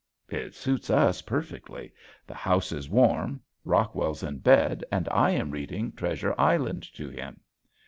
It 0.29 0.55
suits 0.55 0.89
us 0.89 1.21
perfectly. 1.21 1.93
The 2.25 2.33
house 2.33 2.71
is 2.71 2.89
warm, 2.89 3.39
Rockwell's 3.63 4.23
in 4.23 4.39
bed, 4.39 4.83
and 4.91 5.07
I 5.11 5.29
am 5.29 5.51
reading 5.51 5.91
"Treasure 5.91 6.33
Island" 6.39 6.81
to 6.95 7.07
him. 7.11 7.39